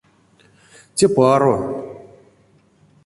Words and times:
Те 0.95 1.05
паро. 1.15 1.55